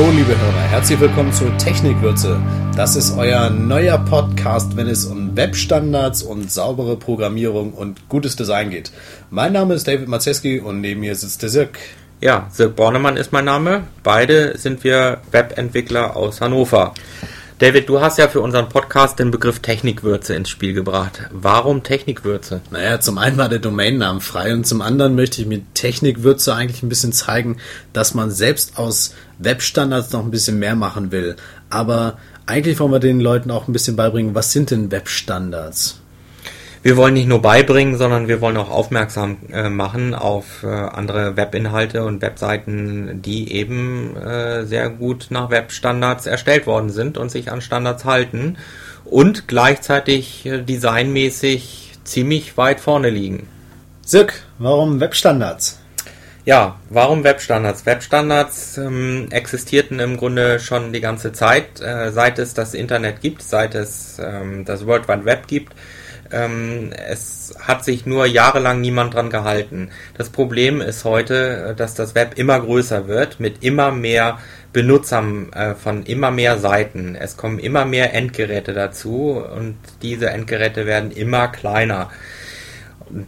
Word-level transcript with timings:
Hallo, 0.00 0.12
liebe 0.12 0.30
Hörer, 0.30 0.62
herzlich 0.62 0.98
willkommen 0.98 1.30
zu 1.30 1.44
Technikwürze. 1.58 2.40
Das 2.74 2.96
ist 2.96 3.18
euer 3.18 3.50
neuer 3.50 3.98
Podcast, 3.98 4.74
wenn 4.74 4.86
es 4.88 5.04
um 5.04 5.36
Webstandards 5.36 6.22
und 6.22 6.50
saubere 6.50 6.96
Programmierung 6.96 7.74
und 7.74 8.08
gutes 8.08 8.34
Design 8.34 8.70
geht. 8.70 8.92
Mein 9.28 9.52
Name 9.52 9.74
ist 9.74 9.86
David 9.86 10.08
Mazeski 10.08 10.58
und 10.58 10.80
neben 10.80 11.00
mir 11.00 11.14
sitzt 11.14 11.42
der 11.42 11.50
Sirk. 11.50 11.78
Ja, 12.22 12.46
Sirk 12.50 12.76
Bornemann 12.76 13.18
ist 13.18 13.30
mein 13.34 13.44
Name. 13.44 13.82
Beide 14.02 14.56
sind 14.56 14.84
wir 14.84 15.18
Webentwickler 15.32 16.16
aus 16.16 16.40
Hannover. 16.40 16.94
David, 17.60 17.90
du 17.90 18.00
hast 18.00 18.16
ja 18.16 18.26
für 18.26 18.40
unseren 18.40 18.70
Podcast 18.70 19.18
den 19.18 19.30
Begriff 19.30 19.58
Technikwürze 19.58 20.34
ins 20.34 20.48
Spiel 20.48 20.72
gebracht. 20.72 21.24
Warum 21.30 21.82
Technikwürze? 21.82 22.62
Naja, 22.70 23.00
zum 23.00 23.18
einen 23.18 23.36
war 23.36 23.50
der 23.50 23.58
Domainnamen 23.58 24.22
frei 24.22 24.54
und 24.54 24.66
zum 24.66 24.80
anderen 24.80 25.14
möchte 25.14 25.42
ich 25.42 25.46
mit 25.46 25.74
Technikwürze 25.74 26.54
eigentlich 26.54 26.82
ein 26.82 26.88
bisschen 26.88 27.12
zeigen, 27.12 27.58
dass 27.92 28.14
man 28.14 28.30
selbst 28.30 28.78
aus 28.78 29.14
Webstandards 29.38 30.10
noch 30.12 30.24
ein 30.24 30.30
bisschen 30.30 30.58
mehr 30.58 30.74
machen 30.74 31.12
will. 31.12 31.36
Aber 31.68 32.16
eigentlich 32.46 32.80
wollen 32.80 32.92
wir 32.92 32.98
den 32.98 33.20
Leuten 33.20 33.50
auch 33.50 33.68
ein 33.68 33.74
bisschen 33.74 33.94
beibringen, 33.94 34.34
was 34.34 34.52
sind 34.52 34.70
denn 34.70 34.90
Webstandards? 34.90 36.00
Wir 36.82 36.96
wollen 36.96 37.14
nicht 37.14 37.28
nur 37.28 37.42
beibringen, 37.42 37.96
sondern 37.96 38.26
wir 38.26 38.40
wollen 38.40 38.56
auch 38.56 38.70
aufmerksam 38.70 39.36
äh, 39.52 39.68
machen 39.68 40.14
auf 40.14 40.62
äh, 40.62 40.66
andere 40.66 41.36
Webinhalte 41.36 42.04
und 42.04 42.22
Webseiten, 42.22 43.20
die 43.20 43.52
eben 43.52 44.16
äh, 44.16 44.64
sehr 44.64 44.88
gut 44.88 45.26
nach 45.28 45.50
Webstandards 45.50 46.26
erstellt 46.26 46.66
worden 46.66 46.88
sind 46.88 47.18
und 47.18 47.30
sich 47.30 47.52
an 47.52 47.60
Standards 47.60 48.06
halten 48.06 48.56
und 49.04 49.46
gleichzeitig 49.46 50.46
äh, 50.46 50.62
designmäßig 50.62 51.92
ziemlich 52.04 52.56
weit 52.56 52.80
vorne 52.80 53.10
liegen. 53.10 53.46
Sirk, 54.00 54.42
warum 54.58 55.00
Webstandards? 55.00 55.78
Ja, 56.46 56.80
warum 56.88 57.24
Webstandards? 57.24 57.84
Webstandards 57.84 58.78
ähm, 58.78 59.28
existierten 59.30 60.00
im 60.00 60.16
Grunde 60.16 60.58
schon 60.58 60.94
die 60.94 61.02
ganze 61.02 61.32
Zeit, 61.32 61.82
äh, 61.82 62.10
seit 62.10 62.38
es 62.38 62.54
das 62.54 62.72
Internet 62.72 63.20
gibt, 63.20 63.42
seit 63.42 63.74
es 63.74 64.18
ähm, 64.18 64.64
das 64.64 64.86
World 64.86 65.08
Wide 65.08 65.26
Web 65.26 65.46
gibt 65.46 65.74
ähm, 66.32 66.92
es 66.92 67.54
hat 67.58 67.84
sich 67.84 68.06
nur 68.06 68.26
jahrelang 68.26 68.80
niemand 68.80 69.14
dran 69.14 69.30
gehalten. 69.30 69.90
Das 70.16 70.30
Problem 70.30 70.80
ist 70.80 71.04
heute, 71.04 71.70
äh, 71.70 71.74
dass 71.74 71.94
das 71.94 72.14
Web 72.14 72.32
immer 72.36 72.60
größer 72.60 73.08
wird 73.08 73.40
mit 73.40 73.62
immer 73.64 73.90
mehr 73.90 74.38
Benutzern 74.72 75.52
äh, 75.52 75.74
von 75.74 76.04
immer 76.04 76.30
mehr 76.30 76.58
Seiten. 76.58 77.16
Es 77.16 77.36
kommen 77.36 77.58
immer 77.58 77.84
mehr 77.84 78.14
Endgeräte 78.14 78.72
dazu 78.72 79.42
und 79.56 79.76
diese 80.02 80.30
Endgeräte 80.30 80.86
werden 80.86 81.10
immer 81.10 81.48
kleiner. 81.48 82.10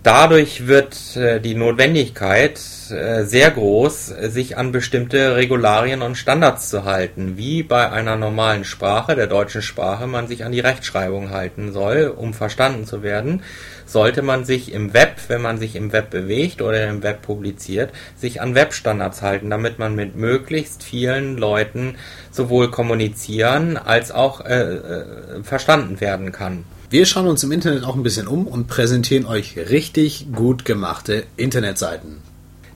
Dadurch 0.05 0.69
wird 0.69 1.16
äh, 1.16 1.41
die 1.41 1.56
Notwendigkeit 1.56 2.61
äh, 2.91 3.25
sehr 3.25 3.50
groß, 3.50 4.06
sich 4.06 4.56
an 4.56 4.70
bestimmte 4.70 5.34
Regularien 5.34 6.02
und 6.02 6.14
Standards 6.14 6.69
zu 6.69 6.84
halten, 6.84 7.36
wie 7.36 7.64
bei 7.64 7.91
einer 7.91 8.16
normalen 8.16 8.64
Sprache, 8.64 9.16
der 9.16 9.27
deutschen 9.27 9.61
Sprache, 9.61 10.06
man 10.06 10.28
sich 10.28 10.44
an 10.44 10.52
die 10.52 10.61
Rechtschreibung 10.61 11.30
halten 11.30 11.72
soll, 11.72 12.14
um 12.16 12.33
verstanden 12.33 12.86
zu 12.86 13.02
werden, 13.02 13.42
sollte 13.84 14.22
man 14.22 14.44
sich 14.44 14.72
im 14.72 14.94
Web, 14.94 15.16
wenn 15.27 15.42
man 15.42 15.58
sich 15.58 15.74
im 15.74 15.92
Web 15.92 16.11
bewegt 16.11 16.62
oder 16.62 16.89
im 16.89 17.02
Web 17.02 17.22
publiziert, 17.22 17.91
sich 18.17 18.41
an 18.41 18.55
Webstandards 18.55 19.20
halten, 19.20 19.50
damit 19.50 19.80
man 19.80 19.96
mit 19.96 20.14
möglichst 20.14 20.84
vielen 20.84 21.36
Leuten 21.36 21.96
sowohl 22.30 22.70
kommunizieren 22.70 23.77
als 23.77 24.12
auch 24.12 24.44
äh, 24.44 24.61
äh, 24.61 25.05
verstanden 25.42 26.00
werden 26.00 26.30
kann. 26.30 26.64
Wir 26.93 27.07
schauen 27.07 27.27
uns 27.27 27.43
im 27.43 27.53
Internet 27.53 27.85
auch 27.85 27.97
ein 27.97 28.03
bisschen 28.03 28.29
um 28.29 28.47
und 28.47 28.67
präsentieren 28.67 29.25
euch 29.25 29.57
richtig 29.57 30.27
gut 30.30 30.67
gemachte 30.67 31.25
Internetseiten. 31.39 32.19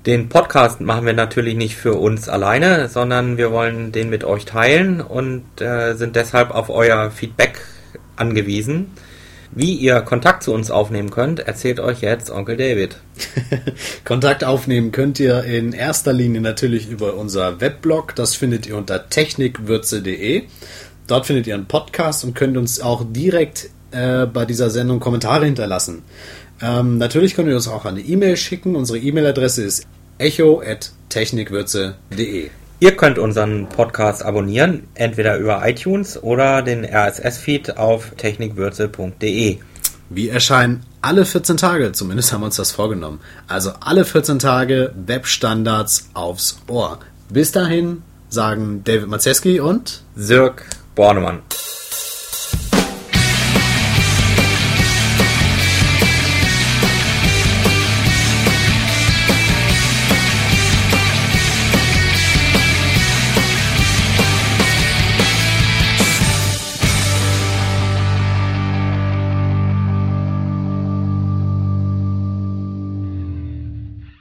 Den 0.06 0.30
Podcast 0.30 0.80
machen 0.80 1.04
wir 1.04 1.12
natürlich 1.12 1.54
nicht 1.54 1.76
für 1.76 1.96
uns 1.96 2.26
alleine, 2.26 2.88
sondern 2.88 3.36
wir 3.36 3.52
wollen 3.52 3.92
den 3.92 4.08
mit 4.08 4.24
euch 4.24 4.46
teilen 4.46 5.02
und 5.02 5.44
äh, 5.60 5.96
sind 5.96 6.16
deshalb 6.16 6.50
auf 6.50 6.70
euer 6.70 7.10
Feedback 7.10 7.60
angewiesen. 8.16 8.86
Wie 9.50 9.74
ihr 9.74 10.00
Kontakt 10.00 10.44
zu 10.44 10.54
uns 10.54 10.70
aufnehmen 10.70 11.10
könnt, 11.10 11.40
erzählt 11.40 11.78
euch 11.78 12.00
jetzt 12.00 12.30
Onkel 12.30 12.56
David. 12.56 12.96
Kontakt 14.06 14.44
aufnehmen 14.44 14.92
könnt 14.92 15.20
ihr 15.20 15.44
in 15.44 15.74
erster 15.74 16.14
Linie 16.14 16.40
natürlich 16.40 16.88
über 16.88 17.16
unser 17.16 17.60
Weblog. 17.60 18.14
Das 18.14 18.34
findet 18.34 18.66
ihr 18.66 18.78
unter 18.78 19.10
technikwürze.de. 19.10 20.44
Dort 21.06 21.26
findet 21.26 21.46
ihr 21.46 21.54
einen 21.54 21.66
Podcast 21.66 22.24
und 22.24 22.34
könnt 22.34 22.56
uns 22.56 22.80
auch 22.80 23.04
direkt 23.06 23.68
äh, 23.96 24.26
bei 24.26 24.44
dieser 24.44 24.70
Sendung 24.70 25.00
Kommentare 25.00 25.46
hinterlassen. 25.46 26.02
Ähm, 26.60 26.98
natürlich 26.98 27.34
könnt 27.34 27.48
ihr 27.48 27.56
uns 27.56 27.68
auch 27.68 27.86
eine 27.86 28.00
E-Mail 28.00 28.36
schicken. 28.36 28.76
Unsere 28.76 28.98
E-Mail-Adresse 28.98 29.62
ist 29.62 29.86
echo.technikwürze.de. 30.18 32.50
Ihr 32.78 32.94
könnt 32.94 33.18
unseren 33.18 33.70
Podcast 33.70 34.22
abonnieren, 34.22 34.86
entweder 34.94 35.38
über 35.38 35.66
iTunes 35.66 36.22
oder 36.22 36.60
den 36.60 36.84
RSS-Feed 36.84 37.78
auf 37.78 38.10
technikwürze.de. 38.16 39.56
Wir 40.10 40.32
erscheinen 40.32 40.82
alle 41.00 41.24
14 41.24 41.56
Tage, 41.56 41.92
zumindest 41.92 42.30
haben 42.32 42.42
wir 42.42 42.46
uns 42.46 42.56
das 42.56 42.72
vorgenommen. 42.72 43.20
Also 43.48 43.70
alle 43.80 44.04
14 44.04 44.38
Tage 44.38 44.92
Webstandards 44.94 46.10
aufs 46.12 46.58
Ohr. 46.68 46.98
Bis 47.30 47.50
dahin 47.50 48.02
sagen 48.28 48.82
David 48.84 49.08
Mazeski 49.08 49.58
und 49.58 50.02
Sirk 50.14 50.66
Bornemann. 50.94 51.40